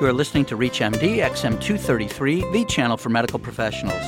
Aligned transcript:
You 0.00 0.06
are 0.06 0.12
listening 0.12 0.44
to 0.44 0.56
ReachMD 0.56 1.18
XM233, 1.28 2.52
the 2.52 2.64
channel 2.66 2.96
for 2.96 3.08
medical 3.08 3.40
professionals. 3.40 4.00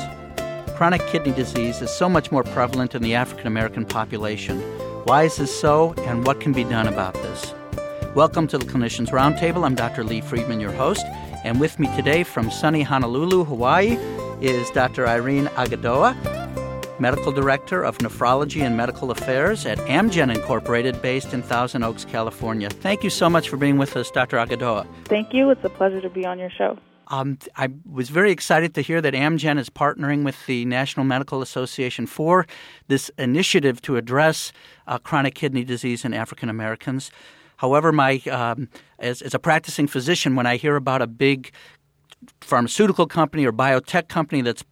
Chronic 0.77 1.05
kidney 1.09 1.33
disease 1.33 1.83
is 1.83 1.91
so 1.91 2.09
much 2.09 2.31
more 2.31 2.45
prevalent 2.45 2.95
in 2.95 3.03
the 3.03 3.17
African 3.17 3.49
American 3.49 3.85
population. 3.85 4.61
Why 5.03 5.25
is 5.25 5.35
this 5.35 5.61
so, 5.61 5.95
and 6.07 6.25
what 6.25 6.41
can 6.41 6.53
be 6.53 6.63
done 6.63 6.87
about 6.87 7.15
this? 7.15 7.55
Welcome 8.15 8.47
to 8.47 8.59
the 8.59 8.67
Clinicians 8.67 9.09
Roundtable. 9.09 9.65
I'm 9.65 9.75
Dr. 9.75 10.05
Lee 10.05 10.21
Friedman, 10.21 10.61
your 10.61 10.71
host, 10.71 11.05
and 11.43 11.59
with 11.59 11.81
me 11.81 11.89
today 11.97 12.23
from 12.23 12.53
sunny 12.53 12.83
Honolulu, 12.83 13.43
Hawaii, 13.43 13.99
is 14.41 14.71
Dr. 14.71 15.09
Irene 15.09 15.47
Agodoa, 15.57 16.15
Medical 17.01 17.33
Director 17.33 17.83
of 17.83 17.97
Nephrology 17.99 18.61
and 18.61 18.77
Medical 18.77 19.11
Affairs 19.11 19.65
at 19.65 19.79
Amgen 19.79 20.35
Incorporated, 20.35 21.01
based 21.01 21.33
in 21.33 21.43
Thousand 21.43 21.83
Oaks, 21.83 22.05
California. 22.05 22.69
Thank 22.69 23.03
you 23.03 23.09
so 23.09 23.31
much 23.31 23.49
for 23.49 23.57
being 23.57 23.79
with 23.79 23.97
us, 23.97 24.11
Dr. 24.11 24.37
Agodoa. 24.37 24.87
Thank 25.07 25.33
you. 25.33 25.49
It's 25.49 25.65
a 25.65 25.71
pleasure 25.71 26.03
to 26.03 26.11
be 26.11 26.27
on 26.27 26.39
your 26.39 26.51
show. 26.51 26.79
Um, 27.09 27.39
I 27.57 27.71
was 27.91 28.11
very 28.11 28.31
excited 28.31 28.75
to 28.75 28.83
hear 28.83 29.01
that 29.01 29.15
Amgen 29.15 29.59
is 29.59 29.71
partnering 29.71 30.25
with 30.25 30.47
the 30.47 30.65
National 30.67 31.05
Medical 31.05 31.41
Association 31.41 32.07
for 32.07 32.47
this 32.87 33.11
initiative 33.19 33.81
to 33.83 33.97
address 33.97 34.53
uh, 34.87 34.99
chronic 34.99 35.35
kidney 35.35 35.65
disease 35.65 36.05
in 36.05 36.13
African 36.13 36.49
Americans. 36.49 37.11
However, 37.57 37.93
my 37.93 38.19
um, 38.31 38.69
as, 38.99 39.23
as 39.23 39.35
a 39.35 39.39
practicing 39.39 39.87
physician, 39.87 40.37
when 40.37 40.47
I 40.47 40.57
hear 40.57 40.77
about 40.77 41.03
a 41.03 41.07
big 41.07 41.51
pharmaceutical 42.41 43.07
company 43.07 43.45
or 43.45 43.53
biotech 43.53 44.09
company 44.09 44.43
that's 44.43 44.65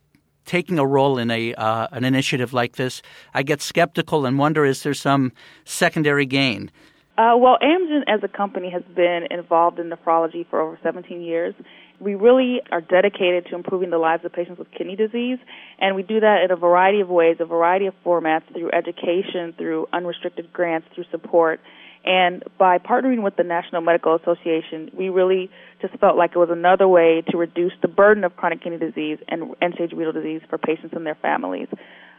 taking 0.48 0.78
a 0.78 0.86
role 0.86 1.18
in 1.18 1.30
a 1.30 1.54
uh, 1.54 1.86
an 1.92 2.02
initiative 2.02 2.52
like 2.52 2.74
this, 2.74 3.02
I 3.34 3.44
get 3.44 3.62
skeptical 3.62 4.26
and 4.26 4.38
wonder 4.38 4.64
is 4.64 4.82
there 4.82 4.94
some 4.94 5.32
secondary 5.64 6.26
gain? 6.26 6.72
Uh, 7.16 7.34
well, 7.36 7.58
Amgen 7.62 8.02
as 8.06 8.20
a 8.22 8.28
company 8.28 8.70
has 8.70 8.82
been 8.94 9.26
involved 9.30 9.78
in 9.78 9.90
nephrology 9.90 10.48
for 10.48 10.60
over 10.60 10.78
17 10.82 11.20
years. 11.20 11.54
We 12.00 12.14
really 12.14 12.60
are 12.70 12.80
dedicated 12.80 13.46
to 13.46 13.56
improving 13.56 13.90
the 13.90 13.98
lives 13.98 14.24
of 14.24 14.32
patients 14.32 14.60
with 14.60 14.70
kidney 14.70 14.94
disease, 14.94 15.38
and 15.80 15.96
we 15.96 16.04
do 16.04 16.20
that 16.20 16.42
in 16.44 16.52
a 16.52 16.56
variety 16.56 17.00
of 17.00 17.08
ways, 17.08 17.38
a 17.40 17.44
variety 17.44 17.86
of 17.86 17.94
formats 18.04 18.46
through 18.52 18.70
education, 18.70 19.52
through 19.58 19.88
unrestricted 19.92 20.52
grants, 20.52 20.86
through 20.94 21.06
support. 21.10 21.60
And 22.04 22.42
by 22.58 22.78
partnering 22.78 23.22
with 23.22 23.36
the 23.36 23.42
National 23.42 23.82
Medical 23.82 24.14
Association, 24.14 24.90
we 24.96 25.08
really 25.08 25.50
just 25.82 25.94
felt 25.98 26.16
like 26.16 26.32
it 26.34 26.38
was 26.38 26.48
another 26.50 26.88
way 26.88 27.22
to 27.30 27.36
reduce 27.36 27.72
the 27.82 27.88
burden 27.88 28.24
of 28.24 28.36
chronic 28.36 28.62
kidney 28.62 28.78
disease 28.78 29.18
and 29.28 29.54
end-stage 29.60 29.92
renal 29.92 30.12
disease 30.12 30.40
for 30.48 30.58
patients 30.58 30.94
and 30.94 31.04
their 31.04 31.16
families. 31.16 31.68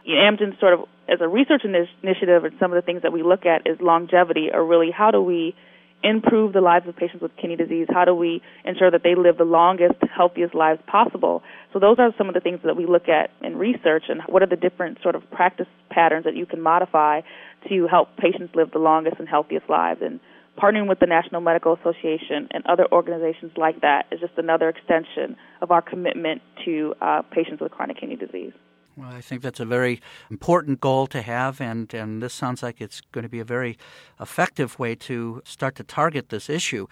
You 0.04 0.16
know, 0.16 0.22
Amgen 0.22 0.58
sort 0.60 0.74
of, 0.74 0.80
as 1.08 1.20
a 1.20 1.28
research 1.28 1.62
initiative, 1.64 2.44
and 2.44 2.54
some 2.60 2.72
of 2.72 2.76
the 2.76 2.82
things 2.82 3.02
that 3.02 3.12
we 3.12 3.22
look 3.22 3.46
at 3.46 3.66
is 3.66 3.80
longevity, 3.80 4.50
or 4.52 4.64
really 4.64 4.90
how 4.90 5.10
do 5.10 5.20
we 5.20 5.54
improve 6.02 6.52
the 6.52 6.60
lives 6.60 6.88
of 6.88 6.96
patients 6.96 7.22
with 7.22 7.36
kidney 7.36 7.56
disease? 7.56 7.86
How 7.90 8.04
do 8.04 8.14
we 8.14 8.42
ensure 8.64 8.90
that 8.90 9.02
they 9.02 9.14
live 9.14 9.38
the 9.38 9.44
longest, 9.44 9.94
healthiest 10.14 10.54
lives 10.54 10.80
possible? 10.86 11.42
So 11.72 11.78
those 11.78 11.98
are 11.98 12.12
some 12.16 12.28
of 12.28 12.34
the 12.34 12.40
things 12.40 12.60
that 12.64 12.76
we 12.76 12.86
look 12.86 13.08
at 13.08 13.30
in 13.42 13.56
research 13.56 14.04
and 14.08 14.22
what 14.28 14.42
are 14.42 14.46
the 14.46 14.56
different 14.56 14.98
sort 15.02 15.14
of 15.14 15.28
practice 15.30 15.66
patterns 15.90 16.24
that 16.24 16.36
you 16.36 16.46
can 16.46 16.60
modify 16.60 17.20
to 17.68 17.86
help 17.86 18.16
patients 18.16 18.54
live 18.54 18.70
the 18.72 18.78
longest 18.78 19.16
and 19.18 19.28
healthiest 19.28 19.68
lives. 19.68 20.00
And 20.02 20.20
partnering 20.60 20.88
with 20.88 21.00
the 21.00 21.06
National 21.06 21.40
Medical 21.40 21.74
Association 21.74 22.48
and 22.50 22.64
other 22.66 22.86
organizations 22.90 23.52
like 23.56 23.80
that 23.82 24.06
is 24.10 24.20
just 24.20 24.32
another 24.36 24.68
extension 24.68 25.36
of 25.60 25.70
our 25.70 25.82
commitment 25.82 26.42
to 26.64 26.94
uh, 27.00 27.22
patients 27.30 27.60
with 27.60 27.72
chronic 27.72 27.98
kidney 28.00 28.16
disease. 28.16 28.52
Well, 28.96 29.08
I 29.08 29.20
think 29.20 29.42
that's 29.42 29.60
a 29.60 29.64
very 29.64 30.00
important 30.30 30.80
goal 30.80 31.06
to 31.08 31.22
have, 31.22 31.60
and, 31.60 31.92
and 31.94 32.22
this 32.22 32.34
sounds 32.34 32.62
like 32.62 32.80
it's 32.80 33.00
going 33.12 33.22
to 33.22 33.28
be 33.28 33.40
a 33.40 33.44
very 33.44 33.78
effective 34.20 34.78
way 34.78 34.94
to 34.96 35.42
start 35.44 35.76
to 35.76 35.84
target 35.84 36.28
this 36.28 36.50
issue. 36.50 36.86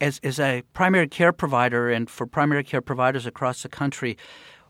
As, 0.00 0.20
as 0.22 0.40
a 0.40 0.62
primary 0.72 1.08
care 1.08 1.32
provider 1.32 1.90
and 1.90 2.10
for 2.10 2.26
primary 2.26 2.64
care 2.64 2.80
providers 2.80 3.26
across 3.26 3.62
the 3.62 3.68
country, 3.68 4.16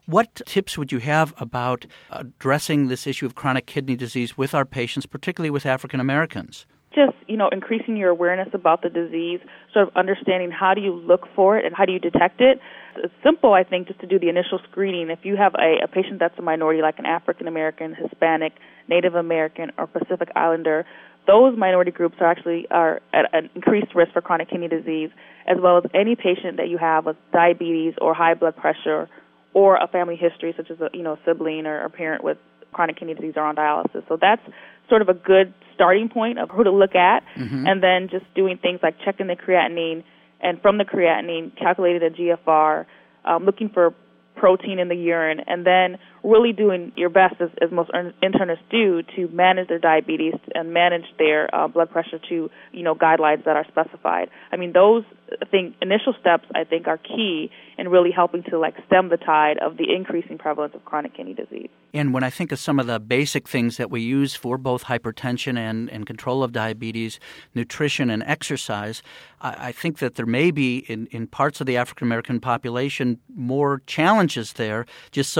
what 0.07 0.41
tips 0.47 0.77
would 0.79 0.91
you 0.91 0.99
have 1.01 1.35
about 1.39 1.87
addressing 2.11 2.89
this 2.89 3.07
issue 3.07 3.27
of 3.27 3.35
chronic 3.35 3.67
kidney 3.67 3.95
disease 3.95 4.39
with 4.39 4.55
our 4.55 4.65
patients, 4.65 5.07
particularly 5.07 5.51
with 5.51 5.67
African 5.67 6.01
Americans? 6.01 6.67
Just, 6.95 7.17
you 7.27 7.37
know, 7.37 7.49
increasing 7.53 7.97
your 7.97 8.09
awareness 8.09 8.49
about 8.55 8.83
the 8.83 8.89
disease, 8.89 9.41
sort 9.75 9.89
of 9.89 9.97
understanding 9.97 10.51
how 10.51 10.73
do 10.75 10.81
you 10.81 10.95
look 10.95 11.29
for 11.37 11.59
it 11.59 11.67
and 11.67 11.75
how 11.77 11.85
do 11.85 11.93
you 11.93 11.99
detect 11.99 12.41
it. 12.41 12.61
It's 12.97 13.13
simple, 13.23 13.53
I 13.53 13.63
think, 13.63 13.89
just 13.89 14.01
to 14.01 14.07
do 14.07 14.19
the 14.19 14.29
initial 14.31 14.59
screening. 14.71 15.11
If 15.11 15.21
you 15.23 15.37
have 15.37 15.55
a, 15.55 15.85
a 15.85 15.89
patient 15.89 16.19
that's 16.19 16.39
a 16.39 16.43
minority, 16.43 16.81
like 16.81 16.99
an 16.99 17.07
African 17.07 17.47
American, 17.47 17.95
Hispanic, 17.95 18.55
Native 18.89 19.15
American, 19.15 19.71
or 19.77 19.87
Pacific 19.87 20.31
Islander, 20.35 20.87
those 21.27 21.57
minority 21.59 21.91
groups 21.91 22.17
are 22.21 22.31
actually 22.31 22.67
are 22.71 23.03
at 23.13 23.27
an 23.35 23.51
increased 23.55 23.95
risk 23.95 24.13
for 24.13 24.23
chronic 24.23 24.49
kidney 24.49 24.69
disease, 24.69 25.11
as 25.47 25.59
well 25.61 25.77
as 25.77 25.85
any 25.95 26.17
patient 26.17 26.57
that 26.57 26.69
you 26.69 26.79
have 26.79 27.05
with 27.05 27.17
diabetes 27.33 27.95
or 28.01 28.15
high 28.15 28.35
blood 28.35 28.57
pressure 28.57 29.09
or 29.53 29.77
a 29.77 29.87
family 29.89 30.17
history, 30.17 30.55
such 30.57 30.71
as 30.71 30.81
a 30.81 30.89
you 30.95 31.03
know 31.03 31.13
a 31.13 31.19
sibling 31.27 31.67
or 31.67 31.85
a 31.85 31.91
parent 31.91 32.25
with 32.25 32.39
chronic 32.73 32.99
kidney 32.99 33.15
disease 33.15 33.35
or 33.37 33.45
on 33.45 33.57
dialysis. 33.57 34.07
So 34.09 34.19
that's 34.21 34.43
sort 34.89 35.03
of 35.03 35.09
a 35.09 35.15
good 35.15 35.53
starting 35.75 36.09
point 36.09 36.39
of 36.39 36.51
who 36.51 36.65
to 36.65 36.71
look 36.71 36.95
at, 36.95 37.23
mm-hmm. 37.37 37.67
and 37.67 37.83
then 37.83 38.09
just 38.11 38.25
doing 38.35 38.59
things 38.59 38.81
like 38.83 38.97
checking 39.05 39.27
the 39.27 39.37
creatinine, 39.37 40.05
and 40.41 40.61
from 40.61 40.79
the 40.79 40.85
creatinine, 40.85 41.57
calculating 41.57 42.01
the 42.01 42.37
GFR, 42.47 42.87
um, 43.25 43.45
looking 43.45 43.69
for 43.69 43.95
protein 44.37 44.79
in 44.79 44.89
the 44.89 44.97
urine, 44.97 45.41
and 45.47 45.67
then 45.67 45.99
really 46.23 46.53
doing 46.53 46.93
your 46.97 47.11
best, 47.11 47.37
as, 47.41 47.51
as 47.63 47.71
most 47.71 47.91
internists 47.91 48.59
do, 48.71 49.03
to 49.17 49.29
manage 49.29 49.69
their 49.69 49.79
diabetes 49.79 50.35
and 50.55 50.73
manage 50.73 51.05
their 51.19 51.55
uh, 51.55 51.69
blood 51.69 51.91
pressure 51.91 52.19
to 52.29 52.51
you 52.73 52.83
know 52.83 52.95
guidelines 52.95 53.45
that 53.45 53.57
are 53.57 53.67
specified. 53.69 54.31
I 54.53 54.57
mean, 54.57 54.73
those 54.73 55.05
I 55.43 55.45
think 55.47 55.77
initial 55.83 56.15
steps 56.21 56.45
I 56.55 56.65
think 56.65 56.87
are 56.87 56.99
key 56.99 57.51
in 57.77 57.89
really 57.89 58.11
helping 58.11 58.43
to 58.45 58.59
like 58.59 58.75
stem 58.87 59.09
the 59.09 59.17
tide 59.17 59.59
of 59.59 59.77
the 59.77 59.95
increasing 59.95 60.39
prevalence 60.39 60.75
of 60.75 60.85
chronic 60.85 61.17
kidney 61.17 61.35
disease. 61.35 61.69
And 61.95 62.13
when 62.13 62.23
I 62.23 62.31
think 62.31 62.53
of 62.53 62.59
some 62.59 62.79
of 62.79 62.87
the 62.87 62.99
basic 62.99 63.49
things 63.49 63.77
that 63.77 63.91
we 63.91 64.01
use 64.01 64.35
for 64.35 64.59
both 64.59 64.85
hypertension 64.85 65.57
and, 65.57 65.89
and 65.91 66.07
control 66.07 66.43
of 66.43 66.53
diabetes, 66.53 67.19
nutrition 67.55 68.11
and 68.11 68.23
exercise, 68.25 69.03
I, 69.41 69.69
I 69.69 69.73
think 69.73 69.99
that 69.99 70.17
there 70.17 70.27
may 70.27 70.51
be 70.51 70.79
in, 70.79 71.07
in 71.07 71.27
parts 71.27 71.61
of 71.61 71.67
the 71.67 71.77
African 71.77 72.07
American 72.07 72.41
population 72.41 73.21
more 73.35 73.83
challenges 73.87 74.55
there, 74.55 74.87
just 75.13 75.33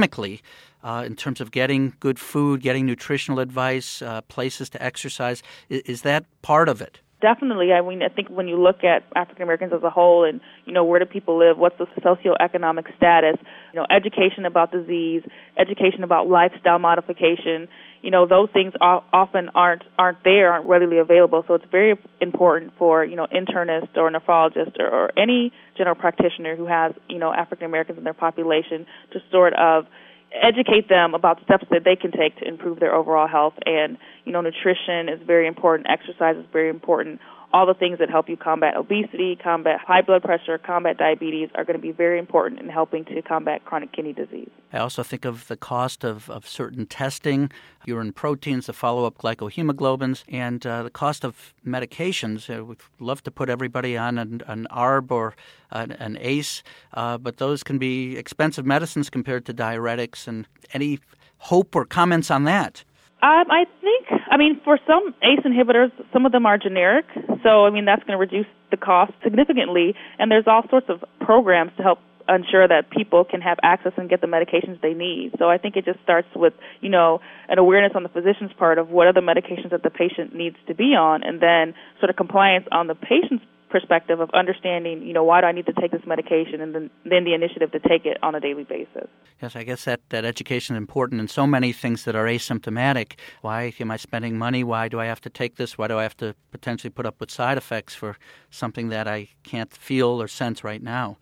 socioeconomically. 0.00 0.40
Uh, 0.82 1.04
in 1.04 1.14
terms 1.14 1.42
of 1.42 1.50
getting 1.50 1.92
good 2.00 2.18
food, 2.18 2.62
getting 2.62 2.86
nutritional 2.86 3.38
advice, 3.38 4.00
uh, 4.00 4.22
places 4.22 4.70
to 4.70 4.82
exercise. 4.82 5.42
Is, 5.68 5.82
is 5.82 6.02
that 6.02 6.24
part 6.40 6.70
of 6.70 6.80
it? 6.80 7.00
definitely. 7.20 7.72
I 7.72 7.80
mean, 7.86 8.02
I 8.02 8.08
think 8.08 8.28
when 8.28 8.48
you 8.48 8.60
look 8.60 8.82
at 8.82 9.04
African 9.14 9.42
Americans 9.42 9.72
as 9.74 9.82
a 9.82 9.90
whole, 9.90 10.24
and 10.24 10.40
you 10.64 10.72
know, 10.72 10.84
where 10.84 10.98
do 10.98 11.06
people 11.06 11.38
live? 11.38 11.58
What's 11.58 11.76
the 11.78 11.86
socioeconomic 12.00 12.96
status? 12.96 13.36
You 13.72 13.80
know, 13.80 13.86
education 13.90 14.46
about 14.46 14.72
disease, 14.72 15.22
education 15.58 16.02
about 16.02 16.28
lifestyle 16.28 16.78
modification. 16.78 17.68
You 18.02 18.10
know, 18.10 18.26
those 18.26 18.48
things 18.52 18.72
often 18.80 19.50
aren't 19.54 19.82
aren't 19.98 20.24
there, 20.24 20.52
aren't 20.52 20.66
readily 20.66 20.98
available. 20.98 21.44
So 21.46 21.54
it's 21.54 21.64
very 21.70 21.98
important 22.20 22.72
for 22.78 23.04
you 23.04 23.16
know 23.16 23.26
internist 23.26 23.96
or 23.96 24.10
nephrologist 24.10 24.78
or, 24.78 24.88
or 24.88 25.10
any 25.18 25.52
general 25.76 25.96
practitioner 25.96 26.56
who 26.56 26.66
has 26.66 26.92
you 27.08 27.18
know 27.18 27.32
African 27.32 27.66
Americans 27.66 27.98
in 27.98 28.04
their 28.04 28.14
population 28.14 28.86
to 29.12 29.20
sort 29.30 29.52
of 29.54 29.86
educate 30.32 30.88
them 30.88 31.14
about 31.14 31.42
steps 31.42 31.64
that 31.70 31.84
they 31.84 31.96
can 31.96 32.12
take 32.12 32.36
to 32.38 32.46
improve 32.46 32.78
their 32.80 32.94
overall 32.94 33.26
health. 33.26 33.54
And, 33.66 33.98
you 34.24 34.32
know, 34.32 34.40
nutrition 34.40 35.08
is 35.08 35.20
very 35.26 35.46
important, 35.46 35.88
exercise 35.90 36.36
is 36.36 36.46
very 36.52 36.70
important 36.70 37.20
all 37.52 37.66
the 37.66 37.74
things 37.74 37.98
that 37.98 38.08
help 38.08 38.28
you 38.28 38.36
combat 38.36 38.76
obesity, 38.76 39.36
combat 39.36 39.80
high 39.84 40.02
blood 40.02 40.22
pressure, 40.22 40.56
combat 40.58 40.96
diabetes 40.98 41.48
are 41.54 41.64
going 41.64 41.76
to 41.76 41.82
be 41.82 41.90
very 41.90 42.18
important 42.18 42.60
in 42.60 42.68
helping 42.68 43.04
to 43.06 43.22
combat 43.22 43.64
chronic 43.64 43.92
kidney 43.92 44.12
disease. 44.12 44.48
I 44.72 44.78
also 44.78 45.02
think 45.02 45.24
of 45.24 45.48
the 45.48 45.56
cost 45.56 46.04
of, 46.04 46.30
of 46.30 46.48
certain 46.48 46.86
testing, 46.86 47.50
urine 47.84 48.12
proteins, 48.12 48.66
the 48.66 48.72
follow 48.72 49.04
up 49.04 49.18
glycohemoglobins, 49.18 50.22
and 50.28 50.64
uh, 50.64 50.84
the 50.84 50.90
cost 50.90 51.24
of 51.24 51.52
medications. 51.66 52.48
Uh, 52.48 52.64
we'd 52.64 52.78
love 53.00 53.22
to 53.24 53.30
put 53.30 53.48
everybody 53.48 53.96
on 53.96 54.18
an, 54.18 54.42
an 54.46 54.68
ARB 54.70 55.10
or 55.10 55.34
an, 55.72 55.92
an 55.92 56.16
ACE, 56.20 56.62
uh, 56.94 57.18
but 57.18 57.38
those 57.38 57.64
can 57.64 57.78
be 57.78 58.16
expensive 58.16 58.64
medicines 58.64 59.10
compared 59.10 59.44
to 59.46 59.54
diuretics. 59.54 60.28
And 60.28 60.46
any 60.72 61.00
hope 61.38 61.74
or 61.74 61.84
comments 61.84 62.30
on 62.30 62.44
that? 62.44 62.84
Um, 63.22 63.50
I 63.50 63.64
think, 63.80 64.19
I 64.30 64.36
mean, 64.36 64.60
for 64.64 64.78
some 64.86 65.14
ACE 65.22 65.44
inhibitors, 65.44 65.90
some 66.12 66.24
of 66.24 66.30
them 66.30 66.46
are 66.46 66.56
generic, 66.56 67.04
so 67.42 67.66
I 67.66 67.70
mean 67.70 67.84
that's 67.84 68.02
going 68.04 68.16
to 68.16 68.18
reduce 68.18 68.46
the 68.70 68.76
cost 68.76 69.12
significantly. 69.24 69.94
And 70.18 70.30
there's 70.30 70.46
all 70.46 70.62
sorts 70.70 70.86
of 70.88 71.04
programs 71.20 71.72
to 71.76 71.82
help 71.82 71.98
ensure 72.28 72.68
that 72.68 72.90
people 72.90 73.24
can 73.24 73.40
have 73.40 73.58
access 73.62 73.92
and 73.96 74.08
get 74.08 74.20
the 74.20 74.28
medications 74.28 74.80
they 74.80 74.94
need. 74.94 75.32
So 75.38 75.50
I 75.50 75.58
think 75.58 75.76
it 75.76 75.84
just 75.84 76.00
starts 76.04 76.28
with, 76.36 76.52
you 76.80 76.88
know, 76.88 77.20
an 77.48 77.58
awareness 77.58 77.92
on 77.96 78.04
the 78.04 78.08
physician's 78.08 78.52
part 78.52 78.78
of 78.78 78.88
what 78.90 79.08
are 79.08 79.12
the 79.12 79.20
medications 79.20 79.70
that 79.70 79.82
the 79.82 79.90
patient 79.90 80.32
needs 80.32 80.56
to 80.68 80.74
be 80.74 80.94
on, 80.94 81.24
and 81.24 81.40
then 81.40 81.74
sort 81.98 82.10
of 82.10 82.16
compliance 82.16 82.66
on 82.70 82.86
the 82.86 82.94
patient's 82.94 83.44
perspective 83.70 84.20
of 84.20 84.30
understanding, 84.34 85.02
you 85.02 85.12
know, 85.12 85.24
why 85.24 85.40
do 85.40 85.46
I 85.46 85.52
need 85.52 85.66
to 85.66 85.72
take 85.72 85.92
this 85.92 86.02
medication, 86.06 86.60
and 86.60 86.74
then 86.74 86.90
then 87.04 87.24
the 87.24 87.34
initiative 87.34 87.72
to 87.72 87.78
take 87.78 88.04
it 88.04 88.18
on 88.22 88.34
a 88.34 88.40
daily 88.40 88.64
basis. 88.64 89.08
Yes, 89.40 89.56
I 89.56 89.62
guess 89.62 89.84
that 89.84 90.00
that 90.10 90.24
education 90.24 90.76
is 90.76 90.78
important 90.78 91.20
in 91.20 91.28
so 91.28 91.46
many 91.46 91.72
things 91.72 92.04
that 92.04 92.14
are 92.14 92.26
asymptomatic. 92.26 93.14
Why 93.40 93.72
am 93.80 93.90
I 93.90 93.96
spending 93.96 94.36
money? 94.36 94.64
Why 94.64 94.88
do 94.88 95.00
I 95.00 95.06
have 95.06 95.20
to 95.22 95.30
take 95.30 95.56
this? 95.56 95.78
Why 95.78 95.88
do 95.88 95.98
I 95.98 96.02
have 96.02 96.16
to 96.18 96.34
potentially 96.50 96.90
put 96.90 97.06
up 97.06 97.20
with 97.20 97.30
side 97.30 97.56
effects 97.56 97.94
for 97.94 98.16
something 98.50 98.88
that 98.88 99.06
I 99.08 99.28
can't 99.42 99.72
feel 99.72 100.20
or 100.20 100.28
sense 100.28 100.64
right 100.64 100.82
now? 100.82 101.16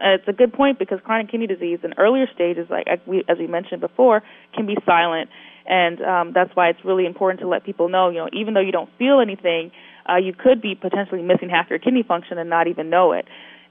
it's 0.00 0.26
a 0.26 0.32
good 0.32 0.52
point 0.52 0.78
because 0.78 0.98
chronic 1.04 1.30
kidney 1.30 1.46
disease 1.46 1.78
in 1.82 1.92
earlier 1.98 2.26
stages, 2.34 2.66
like 2.70 2.86
as 2.88 2.98
we 3.06 3.46
mentioned 3.46 3.80
before, 3.80 4.22
can 4.54 4.66
be 4.66 4.76
silent, 4.86 5.30
and 5.66 6.00
um, 6.02 6.32
that's 6.34 6.50
why 6.54 6.68
it's 6.68 6.84
really 6.84 7.06
important 7.06 7.40
to 7.40 7.48
let 7.48 7.64
people 7.64 7.88
know. 7.88 8.08
You 8.10 8.18
know, 8.18 8.28
even 8.32 8.54
though 8.54 8.60
you 8.60 8.72
don't 8.72 8.90
feel 8.98 9.20
anything, 9.20 9.72
uh, 10.08 10.16
you 10.16 10.32
could 10.32 10.60
be 10.60 10.74
potentially 10.74 11.22
missing 11.22 11.48
half 11.48 11.70
your 11.70 11.78
kidney 11.78 12.02
function 12.02 12.38
and 12.38 12.50
not 12.50 12.66
even 12.66 12.90
know 12.90 13.12
it. 13.12 13.26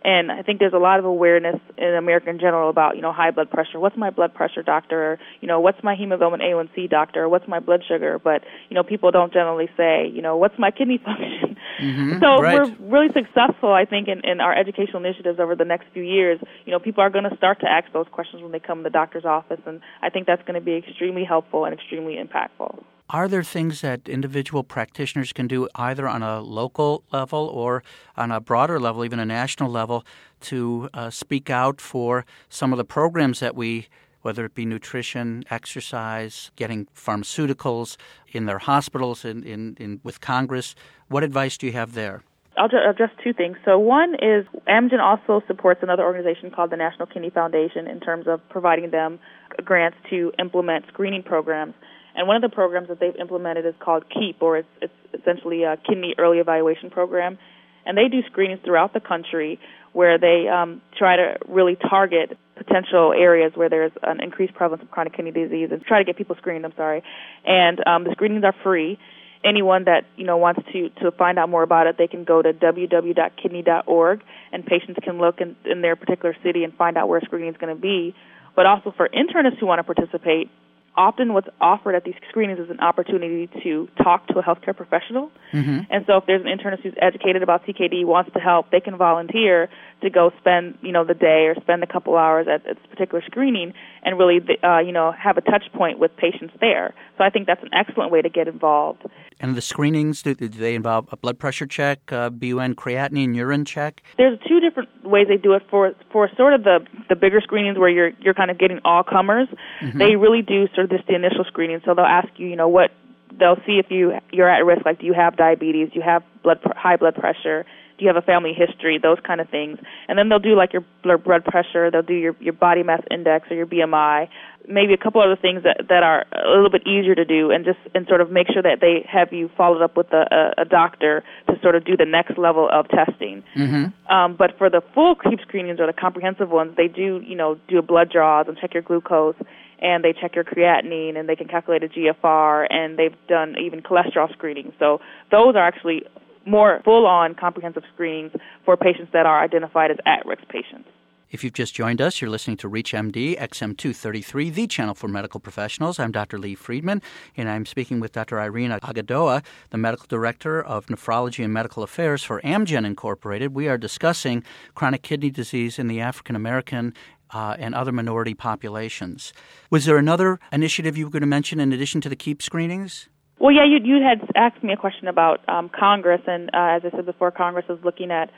And 0.06 0.32
I 0.32 0.42
think 0.42 0.60
there's 0.60 0.74
a 0.74 0.80
lot 0.80 1.00
of 1.00 1.06
awareness 1.06 1.62
in 1.78 1.96
America 1.96 2.30
in 2.30 2.38
general 2.38 2.70
about, 2.70 2.98
you 2.98 3.02
know, 3.02 3.14
high 3.14 3.32
blood 3.32 3.50
pressure. 3.50 3.80
What's 3.80 3.96
my 3.96 4.10
blood 4.10 4.34
pressure 4.34 4.62
doctor? 4.62 5.14
Or, 5.14 5.20
you 5.40 5.48
know, 5.48 5.62
what's 5.62 5.82
my 5.82 5.96
hemoglobin 5.96 6.42
A1C 6.42 6.90
doctor? 6.90 7.24
Or 7.24 7.30
what's 7.30 7.48
my 7.48 7.62
blood 7.62 7.84
sugar? 7.88 8.20
But, 8.22 8.44
you 8.70 8.76
know, 8.76 8.84
people 8.84 9.12
don't 9.12 9.32
generally 9.32 9.70
say, 9.78 10.10
you 10.14 10.22
know, 10.22 10.36
what's 10.36 10.60
my 10.60 10.72
kidney 10.72 10.98
function? 11.06 11.56
Mm-hmm, 11.80 12.20
so 12.20 12.42
right. 12.42 12.70
we're 12.80 12.92
really 12.92 13.14
successful, 13.14 13.72
I 13.72 13.86
think, 13.86 14.10
in, 14.10 14.20
in 14.30 14.42
our 14.42 14.54
educational 14.54 15.04
initiatives 15.06 15.40
over 15.40 15.56
the 15.56 15.66
next 15.66 15.86
few 15.94 16.04
years. 16.04 16.40
You 16.66 16.74
know, 16.74 16.80
people 16.80 17.02
are 17.02 17.10
going 17.10 17.30
to 17.30 17.38
start 17.38 17.62
to 17.62 17.72
ask 17.72 17.92
those 17.94 18.08
questions 18.12 18.44
when 18.44 18.52
they 18.52 18.60
come 18.60 18.80
to 18.80 18.84
the 18.84 18.90
doctor's 18.90 19.26
office, 19.26 19.62
and 19.66 19.80
I 20.02 20.10
think 20.10 20.28
that's 20.28 20.44
going 20.44 20.60
to 20.60 20.66
be 20.66 20.76
extremely 20.76 21.24
helpful 21.24 21.64
and 21.64 21.74
extremely 21.74 22.18
impactful. 22.18 22.84
Are 23.14 23.28
there 23.28 23.44
things 23.44 23.82
that 23.82 24.10
individual 24.10 24.64
practitioners 24.64 25.34
can 25.34 25.48
do 25.48 25.70
either 25.76 26.08
on 26.08 26.24
a 26.24 26.42
local 26.42 27.04
level 27.12 27.46
or 27.46 27.84
on 28.18 28.32
a 28.32 28.42
broader 28.42 28.80
level, 28.80 29.06
even 29.06 29.20
a 29.20 29.26
national 29.26 29.70
level, 29.70 30.04
to 30.42 30.90
uh, 30.96 31.12
speak 31.12 31.52
out 31.52 31.80
for 31.80 32.26
some 32.50 32.74
of 32.74 32.78
the 32.78 32.84
programs 32.84 33.40
that 33.40 33.56
we, 33.56 33.88
whether 34.24 34.44
it 34.46 34.56
be 34.56 34.66
nutrition, 34.66 35.44
exercise, 35.52 36.50
getting 36.56 36.88
pharmaceuticals 36.96 37.98
in 38.32 38.48
their 38.48 38.58
hospitals, 38.58 39.24
in, 39.24 39.44
in, 39.44 39.78
in 39.80 40.02
with 40.04 40.20
Congress? 40.20 40.74
What 41.08 41.24
advice 41.24 41.56
do 41.56 41.68
you 41.68 41.74
have 41.74 41.94
there? 41.94 42.24
I'll 42.58 42.66
address 42.66 43.12
two 43.24 43.34
things. 43.34 43.58
So, 43.64 43.78
one 43.78 44.16
is 44.16 44.46
Amgen 44.68 45.00
also 45.00 45.46
supports 45.46 45.82
another 45.84 46.04
organization 46.04 46.50
called 46.50 46.72
the 46.72 46.78
National 46.78 47.06
Kidney 47.06 47.30
Foundation 47.30 47.88
in 47.88 48.00
terms 48.00 48.26
of 48.28 48.42
providing 48.50 48.90
them 48.90 49.20
grants 49.64 49.98
to 50.10 50.32
implement 50.40 50.86
screening 50.88 51.22
programs. 51.22 51.76
And 52.16 52.28
one 52.28 52.36
of 52.36 52.42
the 52.42 52.54
programs 52.54 52.90
that 52.90 53.00
they've 53.00 53.16
implemented 53.16 53.66
is 53.66 53.74
called 53.80 54.06
KEEP, 54.10 54.42
or 54.42 54.58
it's, 54.58 54.68
it's 54.82 54.94
essentially 55.20 55.64
a 55.64 55.78
kidney 55.78 56.16
early 56.18 56.40
evaluation 56.40 56.90
program. 56.90 57.38
And 57.86 57.98
they 57.98 58.08
do 58.08 58.22
screenings 58.28 58.62
throughout 58.64 58.94
the 58.94 59.00
country 59.00 59.60
where 59.94 60.18
they 60.18 60.48
um, 60.48 60.82
try 60.98 61.16
to 61.16 61.38
really 61.48 61.76
target 61.76 62.38
potential 62.56 63.14
areas 63.14 63.54
where 63.56 63.70
there's 63.70 63.92
an 64.04 64.22
increased 64.22 64.54
prevalence 64.54 64.84
of 64.84 64.92
chronic 64.92 65.16
kidney 65.16 65.32
disease 65.32 65.70
and 65.72 65.82
try 65.84 66.00
to 66.00 66.04
get 66.04 66.18
people 66.18 66.36
screened. 66.38 66.66
I'm 66.66 66.74
sorry, 66.76 67.04
and 67.46 67.86
um, 67.88 68.04
the 68.04 68.12
screenings 68.12 68.44
are 68.44 68.56
free. 68.64 69.00
Anyone 69.44 69.86
that 69.86 70.06
you 70.16 70.26
know 70.26 70.38
wants 70.38 70.62
to 70.72 70.90
to 71.02 71.12
find 71.12 71.38
out 71.38 71.50
more 71.50 71.64
about 71.64 71.88
it, 71.88 71.98
they 71.98 72.08
can 72.08 72.24
go 72.24 72.42
to 72.42 72.54
www.kidney.org, 72.54 74.22
and 74.52 74.66
patients 74.66 75.00
can 75.04 75.20
look 75.20 75.42
in, 75.42 75.56
in 75.66 75.82
their 75.82 75.96
particular 75.96 76.36
city 76.44 76.64
and 76.64 76.74
find 76.76 76.98
out 76.98 77.10
where 77.10 77.22
screening 77.22 77.50
is 77.50 77.58
going 77.58 77.76
to 77.76 77.82
be. 77.82 78.16
But 78.56 78.66
also 78.66 78.94
for 78.96 79.10
internists 79.10 79.60
who 79.60 79.66
want 79.66 79.80
to 79.80 79.94
participate, 79.94 80.50
often 80.96 81.34
what's 81.34 81.48
offered 81.60 81.96
at 81.96 82.04
these 82.04 82.16
screenings 82.30 82.60
is 82.60 82.70
an 82.70 82.80
opportunity 82.80 83.50
to 83.64 83.88
talk 84.02 84.28
to 84.28 84.40
a 84.40 84.44
healthcare 84.44 84.76
professional. 84.76 85.32
Mm-hmm. 85.52 85.80
And 85.90 86.06
so 86.06 86.18
if 86.18 86.26
there's 86.26 86.42
an 86.46 86.48
internist 86.48 86.82
who's 86.82 86.94
educated 87.02 87.44
about 87.44 87.66
CKD, 87.66 88.06
wants 88.06 88.32
to 88.34 88.40
help, 88.40 88.72
they 88.72 88.80
can 88.80 88.98
volunteer 88.98 89.70
to 90.02 90.10
go 90.10 90.32
spend, 90.40 90.78
you 90.82 90.92
know, 90.92 91.04
the 91.06 91.14
day 91.14 91.48
or 91.48 91.56
spend 91.62 91.84
a 91.84 91.88
couple 91.88 92.16
hours 92.18 92.48
at, 92.48 92.68
at 92.68 92.78
this 92.78 92.86
particular 92.90 93.24
screening 93.26 93.74
and 94.04 94.20
really, 94.20 94.40
uh, 94.64 94.80
you 94.80 94.92
know, 94.92 95.12
have 95.12 95.38
a 95.38 95.42
touch 95.42 95.64
point 95.74 95.98
with 95.98 96.16
patients 96.18 96.54
there. 96.60 96.94
So 97.18 97.24
I 97.24 97.30
think 97.30 97.48
that's 97.48 97.64
an 97.64 97.70
excellent 97.74 98.12
way 98.12 98.22
to 98.22 98.30
get 98.30 98.48
involved. 98.48 99.04
And 99.40 99.56
the 99.56 99.62
screenings, 99.62 100.22
do, 100.22 100.36
do 100.36 100.48
they 100.48 100.76
involve 100.76 101.08
a 101.12 101.18
blood 101.18 101.40
pressure 101.40 101.66
check, 101.66 102.12
uh, 102.12 102.30
BUN 102.30 102.76
creatinine, 102.76 103.36
urine 103.36 103.66
check? 103.66 104.04
There's 104.18 104.38
two 104.48 104.60
different 104.60 104.90
ways 105.04 105.28
they 105.28 105.38
do 105.38 105.54
it 105.54 105.64
for 105.70 105.94
for 106.12 106.30
sort 106.38 106.54
of 106.54 106.64
the 106.64 106.86
the 107.10 107.16
bigger 107.16 107.42
screenings 107.42 107.78
where 107.78 107.90
you're 107.90 108.12
you're 108.20 108.34
kind 108.34 108.52
of 108.52 108.58
getting 108.58 108.80
all 108.86 109.04
comers. 109.04 109.48
Mm-hmm. 109.82 109.98
They 109.98 110.16
really 110.16 110.42
do 110.42 110.68
sort 110.74 110.86
of 110.86 110.92
just 110.92 111.08
the 111.08 111.16
initial 111.16 111.44
screening. 111.46 111.82
So 111.86 111.94
they'll 111.94 112.06
ask 112.06 112.30
you, 112.38 112.48
you 112.48 112.56
know, 112.56 112.68
what 112.68 112.92
they'll 113.38 113.62
see 113.66 113.80
if 113.84 113.88
you 113.90 114.14
you're 114.32 114.50
at 114.50 114.66
risk. 114.66 114.86
Like, 114.86 115.00
do 115.00 115.06
you 115.06 115.14
have 115.14 115.36
diabetes? 115.38 115.90
Do 115.90 116.00
you 116.00 116.06
have 116.06 116.24
blood 116.44 116.60
high 116.76 116.98
blood 116.98 117.16
pressure? 117.16 117.66
Do 117.98 118.06
you 118.06 118.08
have 118.08 118.22
a 118.22 118.26
family 118.26 118.54
history? 118.54 119.00
Those 119.02 119.20
kind 119.26 119.40
of 119.42 119.50
things. 119.50 119.80
And 120.08 120.18
then 120.18 120.30
they'll 120.30 120.40
do 120.40 120.56
like 120.56 120.74
your 120.74 120.84
blood 121.04 121.46
pressure. 121.46 121.92
They'll 121.92 122.02
do 122.02 122.14
your 122.14 122.36
your 122.40 122.54
body 122.54 122.84
mass 122.84 123.02
index 123.12 123.52
or 123.52 123.56
your 123.56 123.68
BMI 123.68 124.28
maybe 124.68 124.94
a 124.94 124.98
couple 124.98 125.22
other 125.22 125.36
things 125.36 125.64
that 125.64 125.88
that 125.90 126.04
are 126.04 126.26
a 126.32 126.50
little 126.50 126.70
bit 126.70 126.86
easier 126.88 127.16
to 127.16 127.26
do 127.26 127.52
and 127.52 127.66
just 127.66 127.80
and 127.94 128.08
sort 128.08 128.22
of 128.22 128.32
make 128.32 128.48
sure 128.52 128.62
that 128.62 128.80
they 128.80 129.06
have 129.10 129.34
you 129.34 129.50
followed 129.58 129.82
up 129.82 129.98
with 129.98 130.12
a, 130.14 130.54
a, 130.58 130.62
a 130.62 130.66
doctor 130.66 131.24
to 131.48 131.60
sort 131.62 131.76
of 131.76 131.86
do 131.86 131.98
the 131.98 132.06
next 132.06 132.38
level 132.38 132.70
of 132.72 132.88
testing. 132.90 133.44
Mm-hmm. 133.58 134.14
Um, 134.14 134.36
but 134.38 134.58
for 134.58 134.70
the 134.70 134.82
full 134.94 135.16
keep 135.16 135.40
screenings 135.42 135.80
or 135.80 135.88
the 135.88 135.94
comprehensive 135.94 136.50
ones, 136.50 136.76
they 136.78 136.88
do 136.88 137.22
you 137.26 137.36
know 137.36 137.58
do 137.68 137.78
a 137.78 137.82
blood 137.82 138.10
draws 138.12 138.48
and 138.48 138.58
check 138.58 138.74
your 138.74 138.84
glucose 138.84 139.36
and 139.80 140.04
they 140.04 140.14
check 140.14 140.36
your 140.36 140.46
creatinine 140.46 141.18
and 141.18 141.28
they 141.28 141.36
can 141.36 141.48
calculate 141.48 141.84
a 141.84 141.90
GFR 141.90 142.68
and 142.70 142.98
they've 142.98 143.16
done 143.28 143.56
even 143.62 143.82
cholesterol 143.82 144.32
screening. 144.32 144.72
So 144.80 145.02
those 145.30 145.56
are 145.56 145.66
actually 145.66 146.04
more 146.46 146.82
full 146.84 147.06
on 147.06 147.36
comprehensive 147.36 147.84
screenings 147.94 148.32
for 148.66 148.78
patients 148.78 149.12
that 149.14 149.26
are 149.26 149.44
identified 149.44 149.92
as 149.92 149.98
at 150.06 150.26
risk 150.26 150.48
patients. 150.50 150.90
If 151.34 151.44
you've 151.44 151.54
just 151.54 151.74
joined 151.74 152.00
us, 152.00 152.22
you're 152.22 152.30
listening 152.30 152.58
to 152.58 152.70
ReachMD 152.70 153.40
XM233, 153.40 154.54
the 154.54 154.68
channel 154.68 154.94
for 154.94 155.08
medical 155.08 155.40
professionals. 155.40 155.98
I'm 155.98 156.12
Dr. 156.12 156.38
Lee 156.38 156.54
Friedman, 156.54 157.02
and 157.36 157.50
I'm 157.50 157.66
speaking 157.66 158.00
with 158.00 158.12
Dr. 158.12 158.40
Irene 158.40 158.70
Agodoa, 158.70 159.44
the 159.72 159.80
medical 159.80 160.06
director 160.06 160.62
of 160.62 160.86
nephrology 160.86 161.44
and 161.44 161.52
medical 161.52 161.82
affairs 161.82 162.24
for 162.24 162.40
Amgen 162.42 162.86
Incorporated. 162.86 163.56
We 163.56 163.68
are 163.68 163.80
discussing 163.80 164.44
chronic 164.76 165.02
kidney 165.02 165.32
disease 165.32 165.80
in 165.80 165.88
the 165.88 166.00
African 166.00 166.36
American 166.36 166.94
uh, 167.32 167.56
and 167.58 167.74
other 167.74 167.92
minority 167.92 168.36
populations. 168.36 169.34
Was 169.72 169.86
there 169.86 169.98
another 169.98 170.40
initiative 170.52 170.96
you 170.96 171.06
were 171.06 171.12
going 171.12 171.22
to 171.22 171.28
mention 171.28 171.60
in 171.60 171.74
addition 171.74 172.00
to 172.02 172.10
the 172.10 172.16
KEEP 172.16 172.44
screenings? 172.44 173.10
Well, 173.44 173.52
yeah, 173.52 173.66
you, 173.66 173.80
you 173.84 174.02
had 174.02 174.22
asked 174.38 174.64
me 174.64 174.72
a 174.72 174.78
question 174.78 175.10
about 175.10 175.42
um, 175.50 175.70
Congress, 175.70 176.22
and 176.28 176.50
uh, 176.54 176.78
as 176.78 176.84
I 176.86 176.96
said 176.96 177.06
before, 177.06 177.30
Congress 177.30 177.66
is 177.68 177.78
looking 177.84 178.10
at 178.10 178.32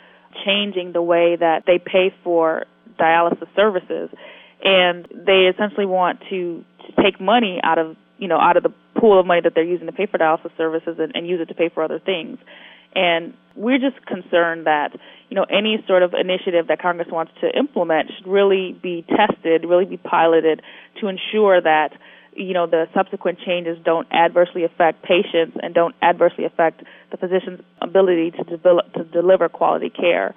changing 0.43 0.93
the 0.93 1.01
way 1.03 1.35
that 1.39 1.61
they 1.67 1.77
pay 1.77 2.11
for 2.23 2.65
dialysis 2.99 3.45
services, 3.55 4.09
and 4.63 5.07
they 5.11 5.47
essentially 5.53 5.85
want 5.85 6.21
to, 6.31 6.65
to 6.87 7.03
take 7.03 7.21
money 7.21 7.59
out 7.63 7.77
of 7.77 7.95
you 8.17 8.27
know 8.27 8.39
out 8.39 8.57
of 8.57 8.63
the 8.63 8.73
pool 8.99 9.19
of 9.19 9.27
money 9.27 9.41
that 9.43 9.53
they're 9.53 9.63
using 9.63 9.85
to 9.85 9.93
pay 9.93 10.07
for 10.07 10.17
dialysis 10.17 10.49
services 10.57 10.95
and, 10.97 11.11
and 11.13 11.27
use 11.27 11.39
it 11.39 11.49
to 11.49 11.53
pay 11.53 11.69
for 11.69 11.83
other 11.83 11.99
things. 11.99 12.39
And 12.95 13.35
we're 13.55 13.77
just 13.77 14.03
concerned 14.07 14.65
that 14.65 14.89
you 15.29 15.35
know 15.35 15.45
any 15.51 15.83
sort 15.85 16.01
of 16.01 16.15
initiative 16.19 16.65
that 16.69 16.81
Congress 16.81 17.09
wants 17.11 17.31
to 17.41 17.55
implement 17.55 18.09
should 18.17 18.25
really 18.25 18.75
be 18.81 19.05
tested, 19.07 19.65
really 19.69 19.85
be 19.85 19.97
piloted 19.97 20.63
to 20.99 21.09
ensure 21.09 21.61
that 21.61 21.91
you 22.35 22.53
know 22.53 22.67
the 22.67 22.87
subsequent 22.93 23.39
changes 23.45 23.77
don't 23.83 24.07
adversely 24.11 24.63
affect 24.63 25.03
patients 25.03 25.57
and 25.61 25.73
don't 25.73 25.95
adversely 26.01 26.45
affect 26.45 26.83
the 27.11 27.17
physician's 27.17 27.61
ability 27.81 28.31
to 28.31 28.43
develop 28.43 28.91
to 28.93 29.03
deliver 29.03 29.49
quality 29.49 29.89
care 29.89 30.35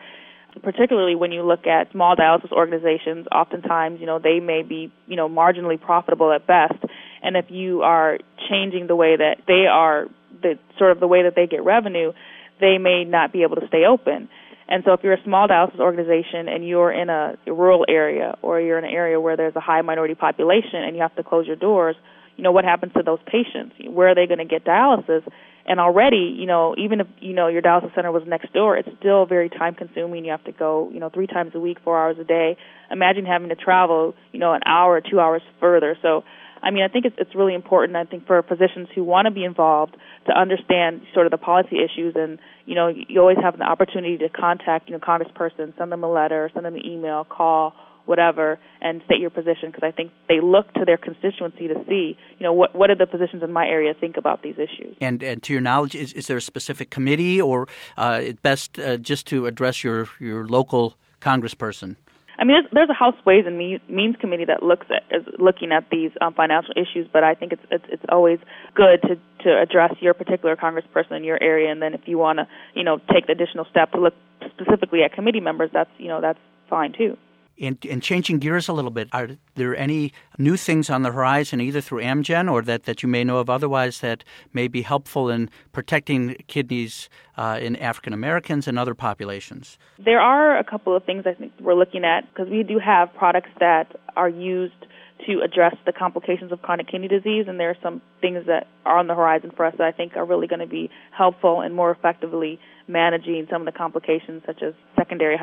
particularly 0.62 1.14
when 1.14 1.32
you 1.32 1.42
look 1.42 1.66
at 1.66 1.90
small 1.92 2.16
dialysis 2.16 2.52
organizations, 2.52 3.26
oftentimes, 3.32 4.00
you 4.00 4.06
know, 4.06 4.18
they 4.18 4.40
may 4.40 4.62
be, 4.62 4.92
you 5.06 5.16
know, 5.16 5.28
marginally 5.28 5.80
profitable 5.80 6.32
at 6.32 6.46
best. 6.46 6.82
And 7.22 7.36
if 7.36 7.46
you 7.50 7.82
are 7.82 8.18
changing 8.48 8.86
the 8.86 8.96
way 8.96 9.16
that 9.16 9.42
they 9.46 9.66
are, 9.70 10.06
the 10.42 10.58
sort 10.78 10.92
of 10.92 11.00
the 11.00 11.06
way 11.06 11.22
that 11.24 11.34
they 11.34 11.46
get 11.46 11.64
revenue, 11.64 12.12
they 12.60 12.78
may 12.78 13.04
not 13.04 13.32
be 13.32 13.42
able 13.42 13.56
to 13.56 13.66
stay 13.68 13.84
open. 13.84 14.28
And 14.68 14.82
so 14.84 14.92
if 14.92 15.00
you're 15.02 15.14
a 15.14 15.22
small 15.24 15.48
dialysis 15.48 15.80
organization 15.80 16.48
and 16.48 16.66
you're 16.66 16.92
in 16.92 17.08
a 17.08 17.36
rural 17.46 17.86
area 17.88 18.36
or 18.42 18.60
you're 18.60 18.78
in 18.78 18.84
an 18.84 18.90
area 18.90 19.18
where 19.18 19.36
there's 19.36 19.56
a 19.56 19.60
high 19.60 19.80
minority 19.80 20.14
population 20.14 20.82
and 20.84 20.94
you 20.94 21.02
have 21.02 21.14
to 21.16 21.22
close 21.22 21.46
your 21.46 21.56
doors, 21.56 21.96
you 22.36 22.44
know, 22.44 22.52
what 22.52 22.64
happens 22.64 22.92
to 22.92 23.02
those 23.02 23.18
patients? 23.26 23.74
Where 23.88 24.10
are 24.10 24.14
they 24.14 24.26
going 24.26 24.38
to 24.38 24.44
get 24.44 24.64
dialysis? 24.64 25.22
and 25.68 25.78
already, 25.78 26.34
you 26.34 26.46
know, 26.46 26.74
even 26.78 27.00
if 27.00 27.06
you 27.20 27.34
know 27.34 27.48
your 27.48 27.60
dialysis 27.60 27.94
center 27.94 28.10
was 28.10 28.22
next 28.26 28.52
door, 28.54 28.78
it's 28.78 28.88
still 28.98 29.26
very 29.26 29.50
time 29.50 29.74
consuming. 29.74 30.24
You 30.24 30.30
have 30.30 30.44
to 30.44 30.52
go, 30.52 30.88
you 30.90 30.98
know, 30.98 31.10
three 31.10 31.26
times 31.26 31.52
a 31.54 31.60
week, 31.60 31.76
four 31.84 32.02
hours 32.02 32.16
a 32.18 32.24
day. 32.24 32.56
Imagine 32.90 33.26
having 33.26 33.50
to 33.50 33.54
travel, 33.54 34.14
you 34.32 34.40
know, 34.40 34.54
an 34.54 34.62
hour 34.64 34.94
or 34.94 35.02
two 35.02 35.20
hours 35.20 35.42
further. 35.60 35.96
So, 36.00 36.24
I 36.62 36.70
mean, 36.70 36.82
I 36.82 36.88
think 36.88 37.04
it's 37.04 37.16
it's 37.18 37.34
really 37.34 37.54
important. 37.54 37.96
I 37.96 38.04
think 38.04 38.26
for 38.26 38.42
physicians 38.42 38.88
who 38.94 39.04
want 39.04 39.26
to 39.26 39.30
be 39.30 39.44
involved 39.44 39.96
to 40.26 40.32
understand 40.32 41.02
sort 41.14 41.26
of 41.26 41.30
the 41.30 41.38
policy 41.38 41.76
issues, 41.78 42.14
and 42.16 42.38
you 42.66 42.74
know, 42.74 42.88
you 42.88 43.20
always 43.20 43.38
have 43.42 43.54
an 43.54 43.62
opportunity 43.62 44.18
to 44.18 44.28
contact, 44.28 44.88
you 44.88 44.94
know, 44.94 45.00
Congressperson, 45.00 45.76
send 45.76 45.92
them 45.92 46.04
a 46.04 46.10
letter, 46.10 46.50
send 46.52 46.66
them 46.66 46.74
an 46.74 46.84
email, 46.84 47.24
call, 47.24 47.74
whatever, 48.08 48.58
and 48.80 49.02
state 49.04 49.20
your 49.20 49.30
position 49.30 49.70
because 49.70 49.82
I 49.82 49.90
think 49.90 50.12
they 50.28 50.40
look 50.40 50.72
to 50.74 50.84
their 50.86 50.96
constituency 50.96 51.68
to 51.68 51.74
see, 51.86 52.16
you 52.38 52.44
know, 52.44 52.52
what 52.52 52.74
what 52.74 52.88
do 52.88 52.94
the 52.94 53.06
physicians 53.06 53.42
in 53.42 53.52
my 53.52 53.66
area 53.66 53.92
think 53.98 54.16
about 54.16 54.42
these 54.42 54.54
issues. 54.54 54.96
And, 55.00 55.22
and 55.22 55.42
to 55.42 55.52
your 55.52 55.60
knowledge, 55.60 55.94
is, 55.94 56.12
is 56.14 56.26
there 56.26 56.38
a 56.38 56.42
specific 56.42 56.90
committee, 56.90 57.40
or 57.40 57.68
uh, 57.96 58.32
best 58.42 58.78
uh, 58.78 58.96
just 58.96 59.26
to 59.28 59.46
address 59.46 59.84
your 59.84 60.08
your 60.18 60.46
local 60.46 60.94
congressperson? 61.20 61.96
I 62.38 62.44
mean, 62.44 62.54
there's, 62.54 62.66
there's 62.72 62.90
a 62.90 62.94
House 62.94 63.16
Ways 63.26 63.44
and 63.46 63.58
Means 63.58 64.16
Committee 64.20 64.44
that 64.44 64.62
looks 64.62 64.86
at 64.90 65.02
is 65.14 65.26
looking 65.38 65.72
at 65.72 65.90
these 65.90 66.12
um, 66.20 66.34
financial 66.34 66.72
issues, 66.76 67.08
but 67.12 67.24
I 67.24 67.34
think 67.34 67.52
it's, 67.52 67.62
it's 67.70 67.84
it's 67.88 68.04
always 68.08 68.38
good 68.74 69.02
to 69.02 69.16
to 69.44 69.60
address 69.60 69.94
your 70.00 70.14
particular 70.14 70.54
congressperson 70.54 71.12
in 71.12 71.24
your 71.24 71.42
area, 71.42 71.72
and 71.72 71.82
then 71.82 71.94
if 71.94 72.02
you 72.06 72.16
want 72.16 72.38
to, 72.38 72.48
you 72.74 72.84
know, 72.84 73.00
take 73.12 73.26
the 73.26 73.32
additional 73.32 73.66
step 73.70 73.90
to 73.92 74.00
look 74.00 74.14
specifically 74.50 75.02
at 75.02 75.12
committee 75.12 75.40
members, 75.40 75.70
that's 75.72 75.90
you 75.98 76.06
know 76.06 76.20
that's 76.20 76.38
fine 76.70 76.92
too. 76.92 77.16
And, 77.60 78.02
changing 78.02 78.38
gears 78.38 78.68
a 78.68 78.72
little 78.72 78.90
bit, 78.90 79.08
are 79.12 79.30
there 79.56 79.76
any 79.76 80.12
new 80.38 80.56
things 80.56 80.88
on 80.88 81.02
the 81.02 81.10
horizon, 81.10 81.60
either 81.60 81.80
through 81.80 82.02
Amgen 82.02 82.50
or 82.50 82.62
that, 82.62 82.84
that 82.84 83.02
you 83.02 83.08
may 83.08 83.24
know 83.24 83.38
of 83.38 83.50
otherwise, 83.50 84.00
that 84.00 84.22
may 84.52 84.68
be 84.68 84.82
helpful 84.82 85.28
in 85.28 85.50
protecting 85.72 86.36
kidneys 86.46 87.08
uh, 87.36 87.58
in 87.60 87.74
African 87.76 88.12
Americans 88.12 88.68
and 88.68 88.78
other 88.78 88.94
populations? 88.94 89.78
There 89.98 90.20
are 90.20 90.58
a 90.58 90.64
couple 90.64 90.94
of 90.96 91.04
things 91.04 91.24
I 91.26 91.34
think 91.34 91.52
we're 91.60 91.74
looking 91.74 92.04
at 92.04 92.28
because 92.28 92.48
we 92.48 92.62
do 92.62 92.78
have 92.78 93.12
products 93.14 93.50
that 93.58 93.96
are 94.16 94.28
used 94.28 94.86
to 95.26 95.40
address 95.44 95.74
the 95.84 95.92
complications 95.92 96.52
of 96.52 96.62
chronic 96.62 96.88
kidney 96.88 97.08
disease, 97.08 97.46
and 97.48 97.58
there 97.58 97.70
are 97.70 97.76
some 97.82 98.00
things 98.20 98.46
that 98.46 98.66
are 98.84 98.98
on 98.98 99.08
the 99.08 99.14
horizon 99.14 99.50
for 99.56 99.64
us 99.66 99.74
that 99.78 99.86
I 99.86 99.92
think 99.92 100.16
are 100.16 100.24
really 100.24 100.46
going 100.46 100.60
to 100.60 100.66
be 100.66 100.90
helpful 101.16 101.60
and 101.60 101.74
more 101.74 101.90
effectively 101.90 102.58
managing 102.86 103.46
some 103.50 103.62
of 103.62 103.72
the 103.72 103.76
complications 103.76 104.42
such 104.46 104.62
as 104.62 104.74
secondary 104.96 105.36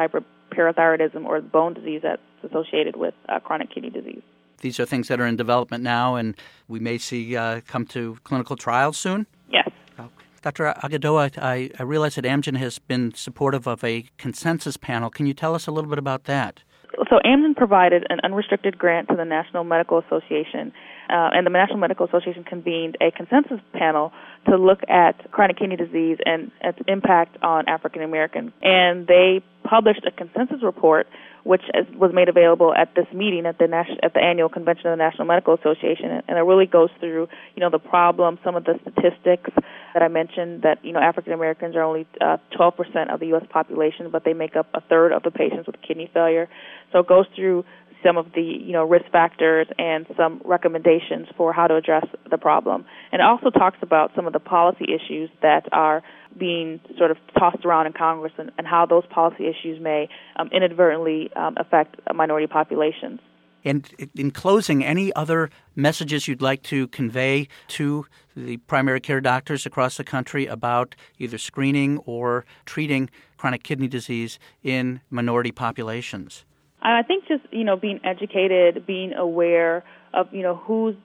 hyperparathyroidism 0.56 1.26
or 1.26 1.42
bone 1.42 1.74
disease 1.74 2.02
that's 2.04 2.22
associated 2.44 2.96
with 2.96 3.14
uh, 3.30 3.40
chronic 3.40 3.74
kidney 3.74 3.90
disease. 3.90 4.22
These 4.62 4.80
are 4.80 4.86
things 4.86 5.10
that 5.10 5.20
are 5.20 5.28
in 5.28 5.36
development 5.36 5.84
now, 5.84 6.16
and 6.16 6.36
we 6.68 6.80
may 6.80 6.98
see 6.98 7.36
uh, 7.36 7.62
come 7.68 7.86
to 7.88 8.18
clinical 8.24 8.56
trials 8.56 8.98
soon? 8.98 9.28
Yes. 9.52 9.70
Dr. 10.46 10.76
Agodoa, 10.84 11.36
I, 11.42 11.72
I 11.80 11.82
realize 11.82 12.14
that 12.16 12.24
Amgen 12.24 12.56
has 12.58 12.78
been 12.78 13.12
supportive 13.16 13.66
of 13.66 13.84
a 13.84 14.06
consensus 14.20 14.78
panel. 14.78 15.10
Can 15.10 15.26
you 15.26 15.34
tell 15.34 15.56
us 15.56 15.66
a 15.66 15.72
little 15.72 15.90
bit 15.90 15.98
about 15.98 16.26
that? 16.26 16.62
So 17.10 17.18
Amgen 17.26 17.56
provided 17.56 18.06
an 18.12 18.20
unrestricted 18.24 18.78
grant 18.78 19.08
to 19.10 19.16
the 19.16 19.26
National 19.26 19.64
Medical 19.64 19.98
Association, 19.98 20.72
uh, 21.10 21.34
and 21.34 21.48
the 21.48 21.50
National 21.50 21.80
Medical 21.80 22.06
Association 22.06 22.44
convened 22.44 22.96
a 23.02 23.10
consensus 23.10 23.60
panel 23.74 24.12
to 24.48 24.56
look 24.56 24.82
at 24.88 25.32
chronic 25.32 25.58
kidney 25.58 25.78
disease 25.78 26.20
and 26.28 26.52
its 26.62 26.78
impact 26.88 27.38
on 27.42 27.68
African 27.68 28.04
Americans. 28.04 28.52
And 28.62 29.08
they 29.08 29.42
published 29.68 30.06
a 30.06 30.12
consensus 30.12 30.64
report 30.64 31.08
which 31.46 31.62
was 31.94 32.10
made 32.12 32.28
available 32.28 32.74
at 32.74 32.90
this 32.96 33.06
meeting 33.14 33.46
at 33.46 33.60
the 33.60 33.68
national, 33.68 33.98
at 34.02 34.16
the 34.16 34.20
annual 34.20 34.50
convention 34.50 34.88
of 34.88 34.98
the 34.98 35.04
National 35.04 35.28
Medical 35.28 35.54
Association, 35.54 36.10
and 36.28 36.38
it 36.40 36.42
really 36.42 36.66
goes 36.66 36.90
through 37.00 37.28
you 37.56 37.62
know 37.62 37.70
the 37.70 37.80
problem, 37.80 38.40
some 38.44 38.56
of 38.56 38.64
the 38.64 38.80
statistics 38.82 39.52
that 39.94 40.02
I 40.02 40.08
mentioned 40.08 40.64
that 40.64 40.84
you 40.84 40.92
know 40.92 41.00
African 41.00 41.34
Americans 41.34 41.76
are 41.76 41.84
only 41.84 42.08
uh, 42.20 42.38
12% 42.58 43.14
of 43.14 43.20
the 43.20 43.28
U.S. 43.28 43.44
population, 43.50 44.10
but 44.12 44.26
they 44.26 44.34
make 44.34 44.56
up 44.56 44.68
a 44.74 44.82
third 44.82 45.12
of 45.12 45.22
the 45.22 45.30
patients 45.30 45.68
with 45.68 45.76
kidney 45.88 46.10
failure. 46.12 46.50
So 46.92 47.00
it 47.00 47.08
goes 47.08 47.26
through 47.36 47.64
some 48.04 48.18
of 48.18 48.28
the 48.34 48.42
you 48.42 48.74
know 48.74 48.84
risk 48.84 49.06
factors 49.12 49.68
and 49.78 50.08
some 50.18 50.42
recommendations 50.46 51.28
for 51.38 51.54
how 51.54 51.68
to 51.68 51.76
address 51.76 52.06
the 52.30 52.40
problem. 52.40 52.86
And 53.12 53.22
it 53.22 53.26
also 53.26 53.52
talks 53.52 53.78
about 53.84 54.12
some 54.16 54.26
of 54.26 54.34
the 54.34 54.40
policy 54.40 54.86
issues 54.86 55.30
that 55.44 55.70
are 55.72 56.02
being 56.38 56.80
sort 56.98 57.12
of 57.12 57.18
tossed 57.38 57.66
around 57.66 57.88
in 57.88 57.94
Congress 57.94 58.34
and, 58.38 58.52
and 58.58 58.68
how 58.68 58.86
those 58.86 59.06
policy 59.08 59.48
issues 59.48 59.82
may 59.82 60.10
um, 60.36 60.50
inadvertently 60.52 61.30
um, 61.36 61.56
affect 61.58 61.96
minority 62.14 62.48
populations. 62.48 63.20
And 63.66 63.90
in 64.16 64.30
closing, 64.30 64.86
any 64.86 65.12
other 65.16 65.50
messages 65.76 66.28
you'd 66.28 66.42
like 66.42 66.62
to 66.64 66.88
convey 66.90 67.48
to 67.70 68.06
the 68.36 68.58
primary 68.58 69.02
care 69.02 69.20
doctors 69.20 69.66
across 69.66 69.98
the 69.98 70.04
country 70.04 70.46
about 70.46 70.96
either 71.18 71.40
screening 71.40 71.98
or 72.06 72.46
treating 72.66 73.10
chronic 73.38 73.64
kidney 73.64 73.88
disease 73.88 74.38
in 74.62 75.02
minority 75.10 75.52
populations? 75.52 76.46
I 76.84 77.02
think 77.02 77.28
just 77.28 77.42
you 77.52 77.64
know 77.64 77.76
being 77.76 78.00
educated, 78.04 78.86
being 78.86 79.14
aware 79.14 79.84
of 80.14 80.28
you 80.32 80.44
know 80.44 80.56
who's 80.56 80.96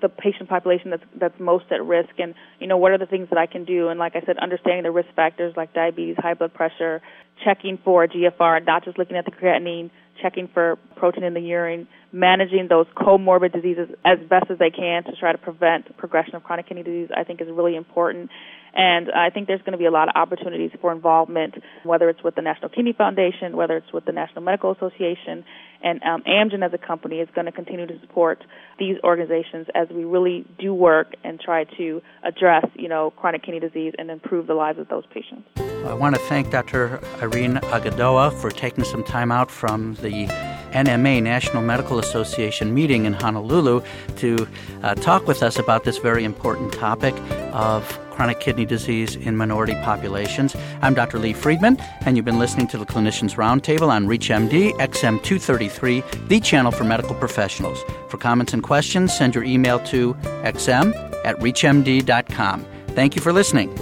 the 0.00 0.08
patient 0.08 0.48
population 0.48 0.90
that's 0.90 1.02
that's 1.18 1.40
most 1.40 1.64
at 1.70 1.82
risk, 1.82 2.10
and 2.18 2.34
you 2.60 2.66
know 2.66 2.76
what 2.76 2.92
are 2.92 2.98
the 2.98 3.06
things 3.06 3.28
that 3.30 3.38
I 3.38 3.46
can 3.46 3.64
do, 3.64 3.88
and 3.88 3.98
like 3.98 4.16
I 4.16 4.20
said, 4.26 4.38
understanding 4.38 4.82
the 4.82 4.90
risk 4.90 5.08
factors 5.16 5.54
like 5.56 5.72
diabetes, 5.72 6.16
high 6.18 6.34
blood 6.34 6.52
pressure, 6.52 7.00
checking 7.44 7.78
for 7.82 8.06
GFR, 8.06 8.64
not 8.66 8.84
just 8.84 8.98
looking 8.98 9.16
at 9.16 9.24
the 9.24 9.30
creatinine, 9.30 9.90
checking 10.20 10.48
for 10.48 10.76
protein 10.96 11.24
in 11.24 11.34
the 11.34 11.40
urine, 11.40 11.88
managing 12.12 12.68
those 12.68 12.86
comorbid 12.96 13.52
diseases 13.52 13.88
as 14.04 14.18
best 14.28 14.50
as 14.50 14.58
they 14.58 14.70
can 14.70 15.04
to 15.04 15.12
try 15.16 15.32
to 15.32 15.38
prevent 15.38 15.96
progression 15.96 16.34
of 16.34 16.44
chronic 16.44 16.68
kidney 16.68 16.82
disease, 16.82 17.08
I 17.16 17.24
think 17.24 17.40
is 17.40 17.48
really 17.50 17.76
important. 17.76 18.30
And 18.74 19.10
I 19.10 19.30
think 19.30 19.46
there's 19.46 19.60
going 19.60 19.72
to 19.72 19.78
be 19.78 19.86
a 19.86 19.90
lot 19.90 20.08
of 20.08 20.14
opportunities 20.14 20.70
for 20.80 20.92
involvement, 20.92 21.54
whether 21.84 22.08
it's 22.08 22.22
with 22.22 22.34
the 22.34 22.42
National 22.42 22.68
Kidney 22.68 22.92
Foundation, 22.92 23.56
whether 23.56 23.76
it's 23.76 23.92
with 23.92 24.04
the 24.04 24.12
National 24.12 24.42
Medical 24.42 24.72
Association, 24.72 25.44
and 25.82 26.02
um, 26.02 26.22
Amgen 26.24 26.64
as 26.64 26.72
a 26.72 26.78
company 26.78 27.16
is 27.16 27.28
going 27.34 27.46
to 27.46 27.52
continue 27.52 27.86
to 27.86 28.00
support 28.00 28.44
these 28.78 28.96
organizations 29.04 29.68
as 29.74 29.88
we 29.90 30.04
really 30.04 30.44
do 30.58 30.74
work 30.74 31.14
and 31.24 31.40
try 31.40 31.64
to 31.76 32.02
address, 32.24 32.66
you 32.74 32.88
know, 32.88 33.12
chronic 33.12 33.44
kidney 33.44 33.60
disease 33.60 33.94
and 33.98 34.10
improve 34.10 34.46
the 34.46 34.54
lives 34.54 34.78
of 34.78 34.88
those 34.88 35.04
patients. 35.06 35.48
I 35.56 35.94
want 35.94 36.16
to 36.16 36.20
thank 36.22 36.50
Dr. 36.50 37.00
Irene 37.22 37.54
Agodoa 37.54 38.32
for 38.32 38.50
taking 38.50 38.84
some 38.84 39.04
time 39.04 39.30
out 39.30 39.50
from 39.50 39.94
the 39.96 40.26
NMA, 40.72 41.22
National 41.22 41.62
Medical 41.62 41.98
Association 41.98 42.74
meeting 42.74 43.04
in 43.04 43.12
Honolulu, 43.12 43.82
to 44.16 44.48
uh, 44.82 44.94
talk 44.96 45.26
with 45.26 45.42
us 45.42 45.58
about 45.58 45.84
this 45.84 45.98
very 45.98 46.24
important 46.24 46.72
topic 46.72 47.14
of 47.52 47.98
chronic 48.18 48.40
kidney 48.40 48.66
disease 48.66 49.14
in 49.14 49.36
minority 49.36 49.74
populations. 49.84 50.56
I'm 50.82 50.92
Dr. 50.92 51.20
Lee 51.20 51.32
Friedman, 51.32 51.78
and 52.00 52.16
you've 52.16 52.24
been 52.24 52.40
listening 52.40 52.66
to 52.68 52.76
the 52.76 52.84
Clinicians 52.84 53.36
Roundtable 53.36 53.90
on 53.90 54.08
ReachMD 54.08 54.72
XM233, 54.72 56.26
the 56.26 56.40
channel 56.40 56.72
for 56.72 56.82
medical 56.82 57.14
professionals. 57.14 57.80
For 58.08 58.18
comments 58.18 58.52
and 58.54 58.60
questions, 58.60 59.16
send 59.16 59.36
your 59.36 59.44
email 59.44 59.78
to 59.86 60.14
xm 60.42 60.96
at 61.24 61.36
reachmd.com. 61.36 62.66
Thank 62.88 63.14
you 63.14 63.22
for 63.22 63.32
listening. 63.32 63.72